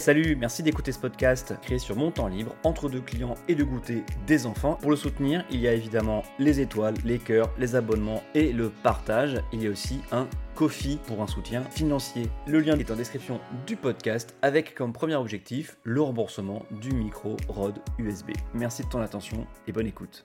[0.00, 3.62] Salut, merci d'écouter ce podcast créé sur mon temps libre, entre deux clients et de
[3.62, 4.78] goûter des enfants.
[4.80, 8.70] Pour le soutenir, il y a évidemment les étoiles, les cœurs, les abonnements et le
[8.70, 9.42] partage.
[9.52, 12.30] Il y a aussi un Kofi pour un soutien financier.
[12.46, 17.36] Le lien est en description du podcast avec comme premier objectif le remboursement du micro
[17.48, 18.30] ROD USB.
[18.54, 20.24] Merci de ton attention et bonne écoute.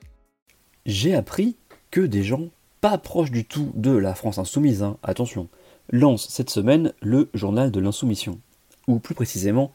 [0.85, 1.57] J'ai appris
[1.91, 2.47] que des gens
[2.79, 5.49] pas proches du tout de la France insoumise, hein, attention,
[5.91, 8.39] lancent cette semaine le journal de l'insoumission
[8.87, 9.71] ou plus précisément,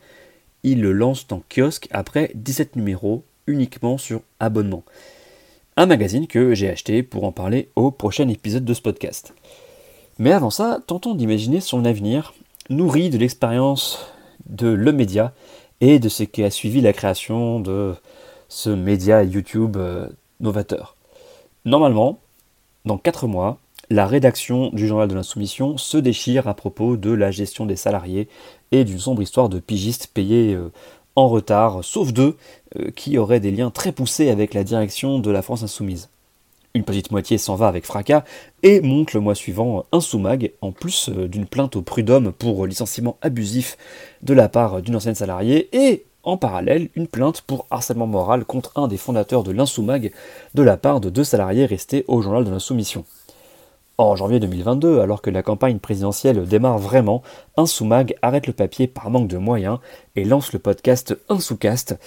[0.62, 4.84] il le lance en kiosque après 17 numéros uniquement sur abonnement.
[5.76, 9.34] Un magazine que j'ai acheté pour en parler au prochain épisode de ce podcast.
[10.18, 12.34] Mais avant ça, tentons d'imaginer son avenir,
[12.68, 13.98] nourri de l'expérience
[14.46, 15.32] de Le Média
[15.80, 17.94] et de ce qui a suivi la création de
[18.48, 20.08] ce média YouTube euh,
[20.40, 20.96] novateur.
[21.64, 22.18] Normalement,
[22.84, 23.58] dans 4 mois,
[23.90, 28.28] la rédaction du journal de l'insoumission se déchire à propos de la gestion des salariés
[28.70, 30.70] et d'une sombre histoire de pigistes payés euh,
[31.16, 32.36] en retard, sauf deux
[32.78, 36.08] euh, qui auraient des liens très poussés avec la direction de la France insoumise.
[36.72, 38.22] Une petite moitié s'en va avec fracas
[38.62, 39.98] et monte le mois suivant un
[40.60, 43.76] en plus euh, d'une plainte au prud'homme pour licenciement abusif
[44.22, 48.72] de la part d'une ancienne salariée, et en parallèle une plainte pour harcèlement moral contre
[48.76, 50.12] un des fondateurs de l'insoumag
[50.54, 53.04] de la part de deux salariés restés au journal de l'insoumission.
[54.02, 57.20] En janvier 2022, alors que la campagne présidentielle démarre vraiment,
[57.58, 59.78] un sous-mag arrête le papier par manque de moyens
[60.16, 61.98] et lance le podcast Un sous-cast,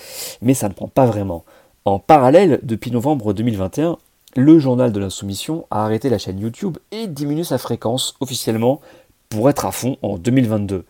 [0.41, 1.45] mais ça ne prend pas vraiment.
[1.85, 3.97] En parallèle, depuis novembre 2021,
[4.35, 8.81] le journal de l'insoumission a arrêté la chaîne YouTube et diminue sa fréquence officiellement
[9.29, 10.85] pour être à fond en 2022.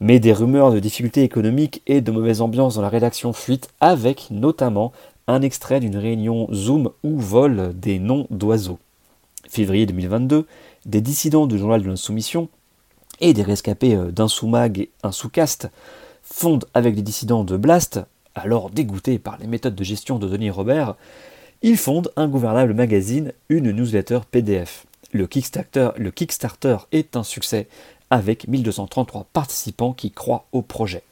[0.00, 4.28] Mais des rumeurs de difficultés économiques et de mauvaise ambiance dans la rédaction fuitent avec
[4.30, 4.92] notamment
[5.26, 8.78] un extrait d'une réunion Zoom où volent des noms d'oiseaux
[9.50, 10.46] février 2022,
[10.86, 12.48] des dissidents du journal de l'insoumission
[13.20, 15.68] et des rescapés euh, d'un sous-mag et un sous-cast
[16.22, 18.00] fondent avec les dissidents de Blast,
[18.34, 20.94] alors dégoûtés par les méthodes de gestion de Denis Robert,
[21.62, 24.86] ils fondent un gouvernable magazine, une newsletter PDF.
[25.12, 27.68] Le Kickstarter, le Kickstarter est un succès
[28.10, 31.02] avec 1233 participants qui croient au projet.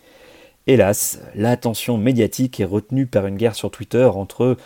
[0.66, 4.56] Hélas, l'attention médiatique est retenue par une guerre sur Twitter entre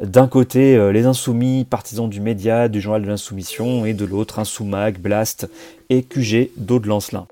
[0.00, 4.38] d'un côté euh, les insoumis, partisans du média, du journal de l'insoumission, et de l'autre
[4.38, 5.48] Insoumag, Blast
[5.90, 7.26] et QG d'Aude Lancelin.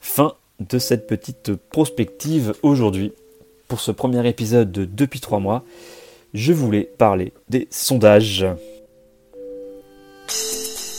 [0.00, 3.12] Fin de cette petite prospective aujourd'hui.
[3.68, 5.64] Pour ce premier épisode de Depuis 3 mois,
[6.34, 8.46] je voulais parler des sondages.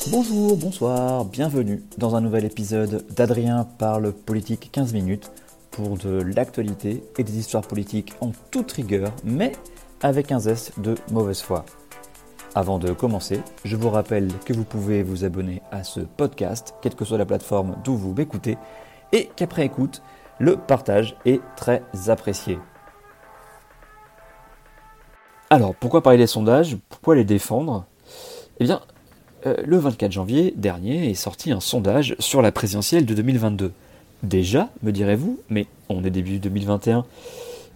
[0.09, 5.31] Bonjour, bonsoir, bienvenue dans un nouvel épisode d'Adrien parle politique 15 minutes
[5.69, 9.51] pour de l'actualité et des histoires politiques en toute rigueur, mais
[10.01, 11.65] avec un zeste de mauvaise foi.
[12.55, 16.95] Avant de commencer, je vous rappelle que vous pouvez vous abonner à ce podcast, quelle
[16.95, 18.57] que soit la plateforme d'où vous m'écoutez,
[19.11, 20.01] et qu'après écoute,
[20.39, 22.57] le partage est très apprécié.
[25.49, 26.77] Alors, pourquoi parler des sondages?
[26.89, 27.85] Pourquoi les défendre?
[28.59, 28.81] Eh bien,
[29.45, 33.71] euh, le 24 janvier dernier est sorti un sondage sur la présidentielle de 2022.
[34.23, 37.05] Déjà, me direz-vous, mais on est début 2021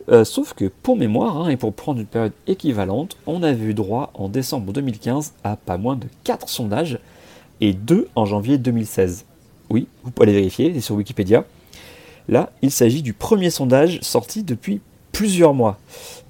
[0.09, 3.73] euh, sauf que pour mémoire, hein, et pour prendre une période équivalente, on avait eu
[3.73, 7.00] droit en décembre 2015 à pas moins de 4 sondages
[7.59, 9.25] et 2 en janvier 2016.
[9.69, 11.45] Oui, vous pouvez aller vérifier, c'est sur Wikipédia.
[12.28, 14.81] Là, il s'agit du premier sondage sorti depuis
[15.12, 15.78] plusieurs mois.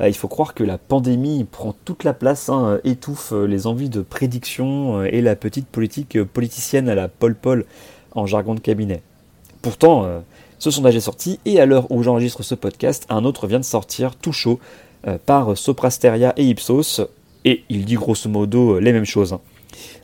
[0.02, 3.68] Euh, il faut croire que la pandémie prend toute la place, hein, étouffe euh, les
[3.68, 7.66] envies de prédiction et la petite politique politicienne à la Paul-Paul
[8.14, 9.02] en jargon de cabinet.
[9.62, 10.24] Pourtant,
[10.62, 13.66] ce sondage est sorti et à l'heure où j'enregistre ce podcast, un autre vient de
[13.66, 14.60] sortir tout chaud
[15.08, 17.02] euh, par Soprasteria et Ipsos
[17.46, 19.36] et il dit grosso modo euh, les mêmes choses.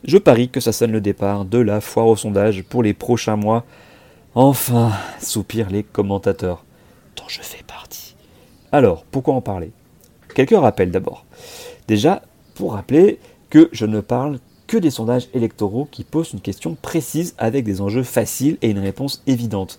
[0.02, 3.36] Je parie que ça sonne le départ de la foire au sondage pour les prochains
[3.36, 3.64] mois.
[4.34, 6.64] Enfin, soupirent les commentateurs,
[7.14, 8.16] dont je fais partie.
[8.72, 9.70] Alors, pourquoi en parler?
[10.34, 11.24] Quelques rappels d'abord.
[11.86, 12.22] Déjà,
[12.56, 17.36] pour rappeler que je ne parle que des sondages électoraux qui posent une question précise
[17.38, 19.78] avec des enjeux faciles et une réponse évidente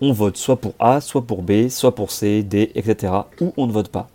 [0.00, 3.12] on vote soit pour A, soit pour B, soit pour C, D, etc.
[3.40, 4.08] Ou on ne vote pas.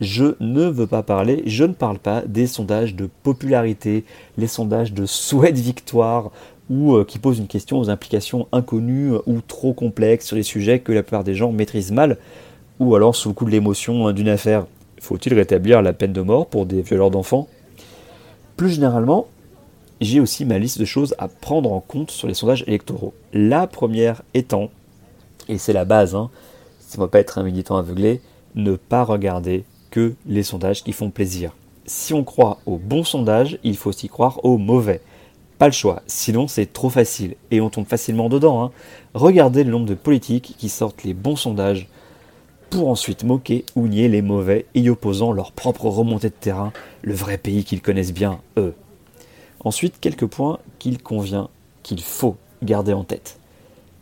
[0.00, 4.04] Je ne veux pas parler, je ne parle pas des sondages de popularité,
[4.36, 6.30] les sondages de souhait de victoire,
[6.68, 10.42] ou euh, qui posent une question aux implications inconnues euh, ou trop complexes sur des
[10.42, 12.18] sujets que la plupart des gens maîtrisent mal,
[12.78, 14.66] ou alors sous le coup de l'émotion hein, d'une affaire.
[15.00, 17.48] Faut-il rétablir la peine de mort pour des violeurs d'enfants?
[18.56, 19.28] Plus généralement,
[20.00, 23.14] j'ai aussi ma liste de choses à prendre en compte sur les sondages électoraux.
[23.32, 24.70] La première étant
[25.48, 26.30] et c'est la base, hein,
[26.80, 28.20] ça ne va pas être un militant aveuglé,
[28.54, 31.52] ne pas regarder que les sondages qui font plaisir.
[31.86, 35.00] Si on croit aux bons sondages, il faut aussi croire aux mauvais.
[35.58, 38.62] Pas le choix, sinon c'est trop facile et on tombe facilement dedans.
[38.62, 38.72] Hein.
[39.14, 41.88] Regardez le nombre de politiques qui sortent les bons sondages
[42.68, 46.72] pour ensuite moquer ou nier les mauvais y opposant leur propre remontée de terrain,
[47.02, 48.74] le vrai pays qu'ils connaissent bien, eux.
[49.60, 51.48] Ensuite, quelques points qu'il convient,
[51.82, 53.38] qu'il faut garder en tête.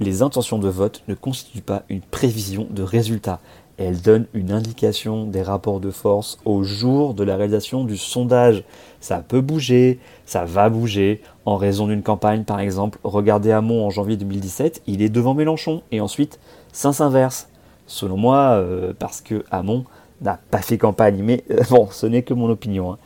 [0.01, 3.41] Les intentions de vote ne constituent pas une prévision de résultat.
[3.77, 8.65] Elles donnent une indication des rapports de force au jour de la réalisation du sondage.
[9.01, 11.23] Ça peut bouger, ça va bouger.
[11.45, 15.83] En raison d'une campagne, par exemple, regardez Hamon en janvier 2017, il est devant Mélenchon.
[15.93, 16.39] Et ensuite,
[16.73, 17.49] ça s'inverse.
[17.87, 19.85] Selon moi, euh, parce que Hamon
[20.23, 21.23] n'a pas fait campagne.
[21.23, 22.93] Mais euh, bon, ce n'est que mon opinion.
[22.93, 22.99] Hein.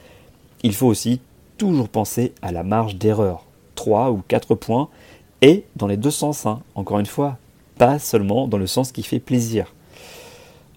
[0.62, 1.20] Il faut aussi
[1.56, 3.44] toujours penser à la marge d'erreur.
[3.74, 4.88] 3 ou 4 points
[5.42, 6.60] et dans les deux sens, hein.
[6.74, 7.38] encore une fois,
[7.76, 9.74] pas seulement dans le sens qui fait plaisir.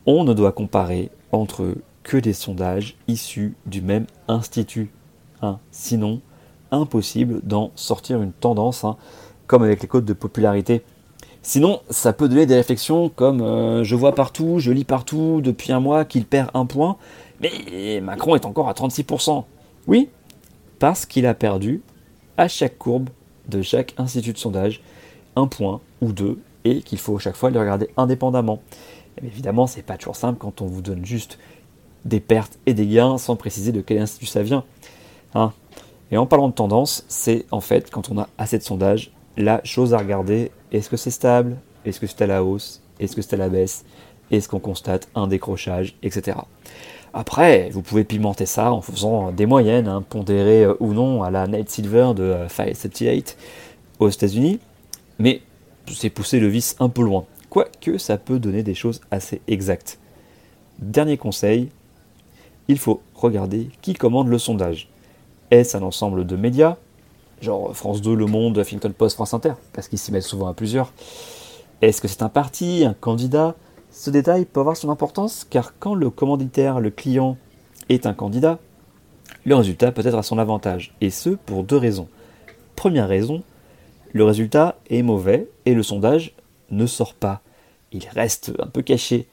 [0.06, 4.92] On ne doit comparer entre que des sondages issus du même institut.
[5.42, 5.60] Hein.
[5.72, 6.22] Sinon,
[6.72, 8.98] impossible d'en sortir une tendance, hein,
[9.48, 10.84] comme avec les codes de popularité.
[11.44, 15.72] Sinon, ça peut donner des réflexions comme euh, je vois partout, je lis partout depuis
[15.72, 16.98] un mois qu'il perd un point,
[17.42, 19.44] mais Macron est encore à 36%.
[19.88, 20.10] Oui,
[20.78, 21.82] parce qu'il a perdu
[22.38, 23.10] à chaque courbe
[23.48, 24.82] de chaque institut de sondage
[25.36, 28.62] un point ou deux et qu'il faut chaque fois les regarder indépendamment.
[29.22, 31.38] Mais évidemment, c'est pas toujours simple quand on vous donne juste
[32.06, 34.64] des pertes et des gains sans préciser de quel institut ça vient.
[35.34, 35.54] Hein.
[36.12, 39.62] et en parlant de tendance, c'est en fait quand on a assez de sondages, la
[39.64, 41.56] chose à regarder, est-ce que c'est stable?
[41.86, 42.82] Est-ce que c'est à la hausse?
[43.00, 43.86] Est-ce que c'est à la baisse?
[44.30, 46.38] Est-ce qu'on constate un décrochage Etc.
[47.14, 51.32] Après, vous pouvez pimenter ça en faisant des moyennes, hein, pondérées euh, ou non à
[51.32, 54.60] la Night Silver de 578 euh, aux États-Unis,
[55.20, 55.42] mais
[55.88, 60.00] c'est pousser le vice un peu loin, quoique ça peut donner des choses assez exactes.
[60.80, 61.70] Dernier conseil,
[62.70, 64.88] il faut regarder qui commande le sondage.
[65.52, 66.78] Est-ce un ensemble de médias,
[67.42, 70.54] genre France 2, Le Monde, Huffington Post, France Inter, parce qu'ils s'y mettent souvent à
[70.54, 70.94] plusieurs?
[71.82, 73.56] Est-ce que c'est un parti, un candidat?
[73.92, 77.38] Ce détail peut avoir son importance car quand le commanditaire, le client,
[77.90, 78.60] est un candidat,
[79.46, 82.08] le résultat peut être à son avantage, et ce pour deux raisons.
[82.76, 83.44] Première raison,
[84.14, 86.34] le résultat est mauvais et le sondage
[86.70, 87.42] ne sort pas.
[87.92, 89.28] Il reste un peu caché.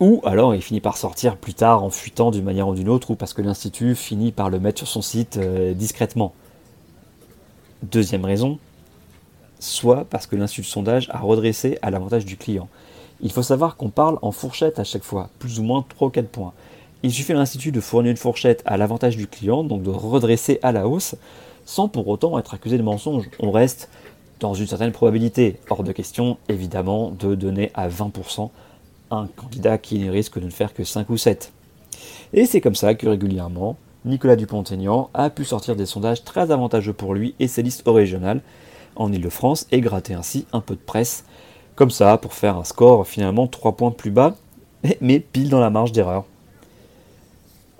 [0.00, 3.12] Ou alors il finit par sortir plus tard en fuitant d'une manière ou d'une autre,
[3.12, 6.34] ou parce que l'Institut finit par le mettre sur son site euh, discrètement.
[7.82, 8.58] Deuxième raison,
[9.58, 12.68] soit parce que l'Institut de sondage a redressé à l'avantage du client.
[13.22, 16.10] Il faut savoir qu'on parle en fourchette à chaque fois, plus ou moins 3 ou
[16.10, 16.52] 4 points.
[17.04, 20.58] Il suffit à l'Institut de fournir une fourchette à l'avantage du client, donc de redresser
[20.62, 21.14] à la hausse,
[21.64, 23.28] sans pour autant être accusé de mensonge.
[23.38, 23.88] On reste
[24.40, 25.56] dans une certaine probabilité.
[25.70, 28.50] Hors de question, évidemment, de donner à 20%
[29.12, 31.52] un candidat qui ne risque de ne faire que 5 ou 7.
[32.32, 36.92] Et c'est comme ça que régulièrement, Nicolas Dupont-Aignan a pu sortir des sondages très avantageux
[36.92, 38.40] pour lui et ses listes régionales
[38.96, 41.24] en Ile-de-France et gratter ainsi un peu de presse
[41.74, 44.34] comme ça, pour faire un score finalement 3 points plus bas,
[45.00, 46.24] mais pile dans la marge d'erreur.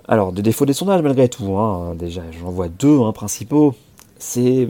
[0.07, 3.73] Alors, de défauts des sondages malgré tout, hein, déjà j'en vois deux hein, principaux.
[4.17, 4.67] C'est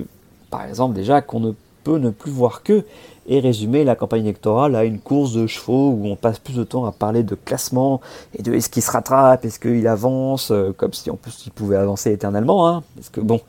[0.52, 1.52] par exemple déjà qu'on ne
[1.84, 2.86] peut ne plus voir que
[3.26, 6.64] et résumer la campagne électorale à une course de chevaux où on passe plus de
[6.64, 8.02] temps à parler de classement
[8.38, 11.52] et de est-ce qu'il se rattrape, est-ce qu'il avance, euh, comme si en plus il
[11.52, 13.40] pouvait avancer éternellement, hein, parce que bon,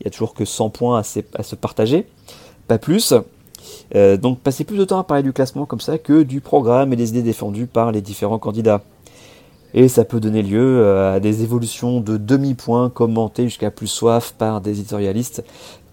[0.00, 2.06] il y a toujours que 100 points à se partager,
[2.66, 3.14] pas plus.
[3.94, 6.92] Euh, donc passer plus de temps à parler du classement comme ça que du programme
[6.92, 8.82] et des idées défendues par les différents candidats.
[9.72, 14.34] Et ça peut donner lieu euh, à des évolutions de demi-points commentées jusqu'à plus soif
[14.36, 15.44] par des éditorialistes,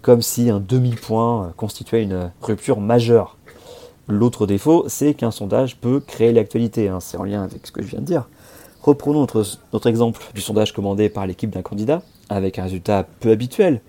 [0.02, 3.36] comme si un demi-point constituait une rupture majeure.
[4.08, 6.98] L'autre défaut, c'est qu'un sondage peut créer l'actualité, hein.
[7.00, 8.28] c'est en lien avec ce que je viens de dire.
[8.82, 9.26] Reprenons
[9.72, 13.82] notre exemple du sondage commandé par l'équipe d'un candidat, avec un résultat peu habituel,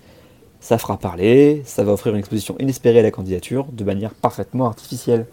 [0.60, 4.66] ça fera parler, ça va offrir une exposition inespérée à la candidature de manière parfaitement
[4.66, 5.26] artificielle.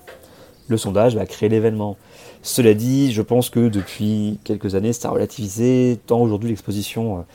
[0.70, 1.98] Le sondage va créer l'événement.
[2.42, 7.26] Cela dit, je pense que depuis quelques années, ça a relativisé, tant aujourd'hui l'exposition,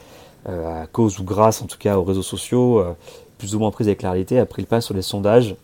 [0.48, 2.94] euh, à cause ou grâce en tout cas aux réseaux sociaux, euh,
[3.38, 5.54] plus ou moins prise avec clarité, a pris le pas sur les sondages,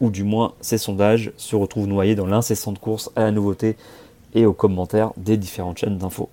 [0.00, 3.76] ou du moins ces sondages se retrouvent noyés dans l'incessante course à la nouveauté
[4.34, 6.28] et aux commentaires des différentes chaînes d'infos.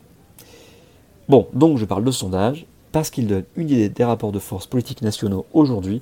[1.30, 4.68] Bon, donc je parle de sondage, parce qu'il donne une idée des rapports de force
[4.68, 6.02] politiques nationaux aujourd'hui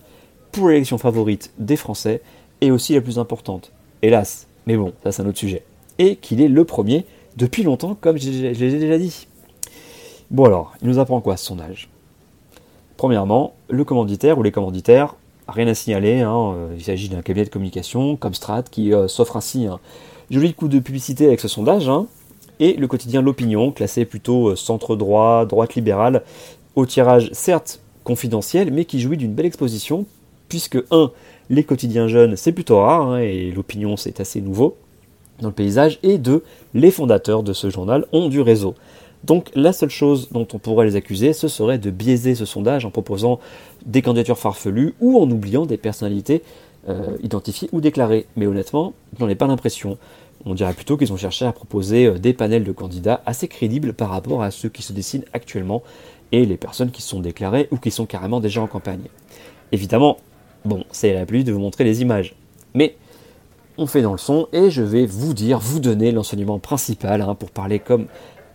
[0.52, 2.22] pour l'élection favorite des Français
[2.62, 3.72] et aussi la plus importante.
[4.02, 5.64] Hélas, mais bon, ça c'est un autre sujet.
[6.00, 7.06] Et qu'il est le premier
[7.38, 9.28] depuis longtemps, comme je l'ai déjà dit.
[10.32, 11.90] Bon alors, il nous apprend quoi ce sondage?
[12.98, 15.16] Premièrement, le commanditaire ou les commanditaires,
[15.48, 19.08] rien à signaler, hein, euh, il s'agit d'un cabinet de communication comme Strat qui euh,
[19.08, 19.80] s'offre ainsi un
[20.30, 22.08] joli coup de publicité avec ce sondage, hein,
[22.60, 26.24] et le quotidien L'Opinion, classé plutôt euh, centre droit, droite libérale,
[26.76, 30.06] au tirage certes confidentiel, mais qui jouit d'une belle exposition,
[30.48, 31.12] puisque 1.
[31.50, 34.78] Les quotidiens jeunes, c'est plutôt rare, hein, et l'opinion, c'est assez nouveau
[35.42, 36.44] dans le paysage, et 2.
[36.74, 38.76] Les fondateurs de ce journal ont du réseau.
[39.26, 42.86] Donc la seule chose dont on pourrait les accuser, ce serait de biaiser ce sondage
[42.86, 43.40] en proposant
[43.86, 46.44] des candidatures farfelues ou en oubliant des personnalités
[46.88, 48.28] euh, identifiées ou déclarées.
[48.36, 49.98] Mais honnêtement, je n'en ai pas l'impression.
[50.46, 53.94] On dirait plutôt qu'ils ont cherché à proposer euh, des panels de candidats assez crédibles
[53.94, 55.82] par rapport à ceux qui se dessinent actuellement
[56.32, 59.08] et les personnes qui sont déclarées ou qui sont carrément déjà en campagne.
[59.72, 60.18] Évidemment,
[60.64, 62.36] bon, ça irait plus de vous montrer les images.
[62.74, 62.96] Mais
[63.78, 67.36] on fait dans le son et je vais vous dire, vous donner l'enseignement principal hein,
[67.36, 68.08] pour parler comme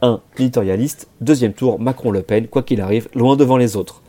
[0.02, 1.08] un éditorialiste.
[1.20, 4.02] Deuxième tour, Macron-Le Pen, quoi qu'il arrive, loin devant les autres.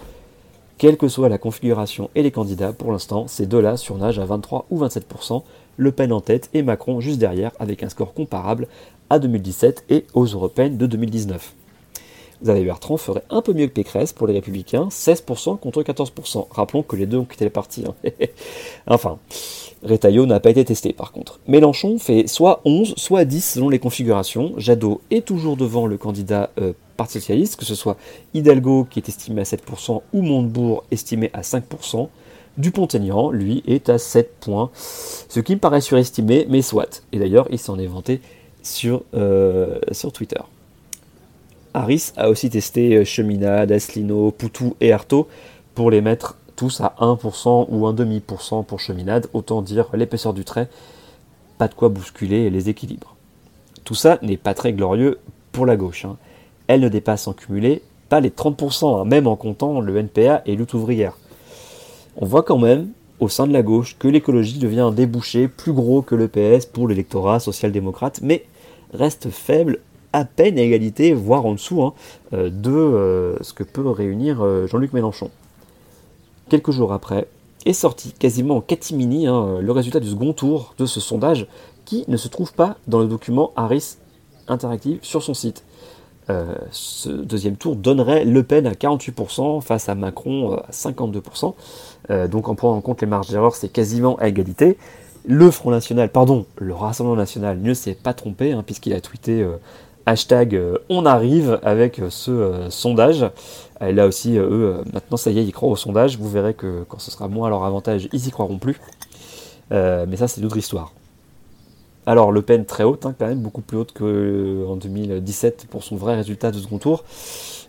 [0.77, 4.65] Quelle que soit la configuration et les candidats, pour l'instant, ces deux-là surnagent à 23
[4.71, 5.43] ou 27%,
[5.77, 8.67] Le Pen en tête et Macron juste derrière, avec un score comparable
[9.09, 11.53] à 2017 et aux européennes de 2019.
[12.43, 16.47] Xavier Bertrand ferait un peu mieux que Pécresse pour les Républicains, 16% contre 14%.
[16.49, 17.83] Rappelons que les deux ont quitté le parti.
[17.85, 18.09] Hein.
[18.87, 19.19] enfin,
[19.83, 21.39] Retailleau n'a pas été testé par contre.
[21.47, 24.53] Mélenchon fait soit 11, soit 10 selon les configurations.
[24.57, 27.97] Jadot est toujours devant le candidat euh, Parti Socialiste, que ce soit
[28.33, 32.09] Hidalgo qui est estimé à 7% ou Montebourg estimé à 5%.
[32.57, 37.03] Dupont-Aignan, lui, est à 7 points, ce qui me paraît surestimé, mais soit.
[37.11, 38.21] Et d'ailleurs, il s'en est vanté
[38.61, 39.79] sur, euh,
[40.13, 40.41] Twitter.
[41.73, 45.27] Harris a aussi testé euh, Cheminade, Asselineau, Poutou et Artaud
[45.73, 50.69] pour les mettre tous à 1% ou 1,5% pour Cheminade, autant dire l'épaisseur du trait,
[51.57, 53.15] pas de quoi bousculer les équilibres.
[53.83, 55.19] Tout ça n'est pas très glorieux
[55.51, 56.05] pour la gauche.
[56.05, 56.17] Hein.
[56.67, 60.55] Elle ne dépasse en cumulé pas les 30%, hein, même en comptant le NPA et
[60.55, 61.17] lutte ouvrière.
[62.17, 62.89] On voit quand même,
[63.19, 66.65] au sein de la gauche, que l'écologie devient un débouché plus gros que le PS
[66.65, 68.45] pour l'électorat social-démocrate, mais
[68.93, 69.79] reste faible
[70.11, 71.93] à peine à égalité, voire en dessous, hein,
[72.33, 75.31] euh, de euh, ce que peut réunir euh, Jean-Luc Mélenchon.
[76.49, 77.27] Quelques jours après,
[77.65, 81.47] est sorti quasiment en catimini hein, le résultat du second tour de ce sondage
[81.85, 83.97] qui ne se trouve pas dans le document Harris
[84.47, 85.63] Interactive sur son site.
[86.71, 91.53] Ce deuxième tour donnerait Le Pen à 48% face à Macron à 52%.
[92.29, 94.77] donc en prenant en compte les marges d'erreur, c'est quasiment à égalité.
[95.25, 99.45] Le Front National, pardon, le Rassemblement National ne s'est pas trompé, hein, puisqu'il a tweeté
[100.05, 103.25] hashtag euh, on arrive avec euh, ce euh, sondage.
[103.79, 106.19] Là aussi, eux, maintenant ça y est, ils croient au sondage.
[106.19, 108.79] Vous verrez que quand ce sera moins à leur avantage, ils y croiront plus.
[109.71, 110.93] mais ça, c'est d'autres histoire.
[112.05, 115.95] Alors, Le Pen très haute, hein, quand même, beaucoup plus haute qu'en 2017 pour son
[115.95, 117.03] vrai résultat de second tour.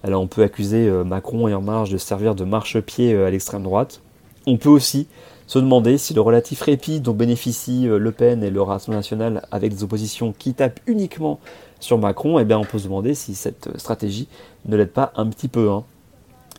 [0.02, 4.00] Alors, on peut accuser Macron et En Marche de servir de marchepied à l'extrême droite.
[4.46, 5.06] On peut aussi
[5.46, 9.74] se demander si le relatif répit dont bénéficient Le Pen et le Rassemblement national avec
[9.74, 11.38] des oppositions qui tapent uniquement
[11.82, 14.28] sur Macron, eh bien on peut se demander si cette stratégie
[14.66, 15.70] ne l'aide pas un petit peu.
[15.70, 15.84] Hein.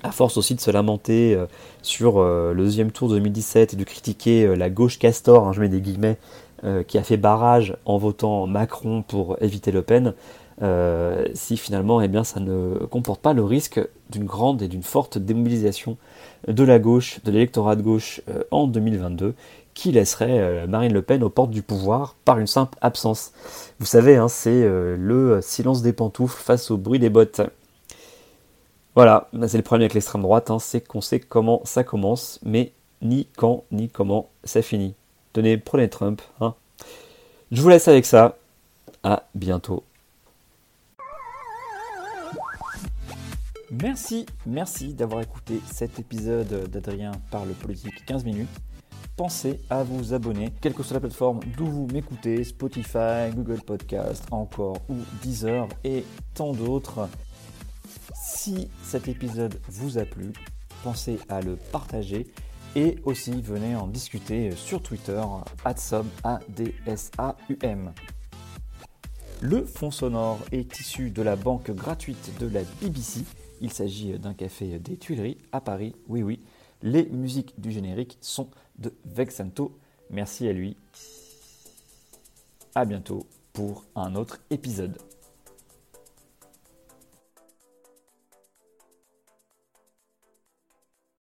[0.04, 1.46] À force aussi de se lamenter euh,
[1.82, 5.54] sur euh, le deuxième tour de 2017 et de critiquer euh, la gauche castor, hein,
[5.54, 6.18] je mets des guillemets,
[6.88, 10.14] qui a fait barrage en votant Macron pour éviter Le Pen,
[11.34, 15.18] si finalement eh bien, ça ne comporte pas le risque d'une grande et d'une forte
[15.18, 15.98] démobilisation
[16.48, 19.36] de la gauche, de l'électorat de gauche en 2022,
[19.74, 23.32] qui laisserait euh, Marine Le Pen aux portes du pouvoir par une simple absence.
[23.80, 27.42] Vous savez, hein, c'est euh, le silence des pantoufles face au bruit des bottes.
[28.96, 32.74] Voilà, c'est le problème avec l'extrême droite, hein, c'est qu'on sait comment ça commence, mais
[33.02, 34.94] ni quand ni comment ça finit.
[35.34, 36.22] Tenez, prenez Trump.
[36.40, 36.56] Hein.
[37.52, 38.38] Je vous laisse avec ça.
[39.04, 39.84] À bientôt.
[43.72, 48.62] Merci, merci d'avoir écouté cet épisode d'Adrien parle politique 15 minutes
[49.16, 54.26] pensez à vous abonner, quelle que soit la plateforme d'où vous m'écoutez, Spotify, Google Podcast,
[54.32, 57.08] encore ou Deezer et tant d'autres.
[58.16, 60.34] Si cet épisode vous a plu,
[60.84, 62.28] pensez à le partager
[62.76, 65.22] et aussi venez en discuter sur Twitter,
[66.24, 67.94] A-D-S-A-U-M.
[69.42, 73.26] Le fond sonore est issu de la banque gratuite de la BBC.
[73.62, 76.40] Il s'agit d'un café des Tuileries à Paris, oui oui.
[76.82, 79.78] Les musiques du générique sont de Vexanto.
[80.10, 80.76] Merci à lui.
[82.76, 84.98] À bientôt pour un autre épisode.